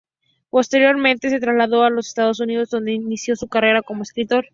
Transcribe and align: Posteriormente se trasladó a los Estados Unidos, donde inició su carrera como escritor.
Posteriormente 0.49 1.29
se 1.29 1.39
trasladó 1.39 1.83
a 1.83 1.91
los 1.91 2.07
Estados 2.07 2.39
Unidos, 2.39 2.71
donde 2.71 2.91
inició 2.93 3.35
su 3.35 3.47
carrera 3.47 3.83
como 3.83 4.01
escritor. 4.01 4.47